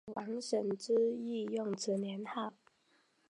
[0.07, 2.53] 闽太祖王审知亦用此年号。